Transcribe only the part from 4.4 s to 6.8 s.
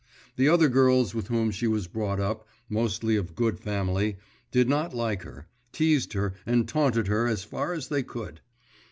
did not like her, teased her and